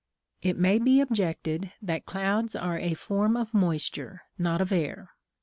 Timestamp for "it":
0.41-0.57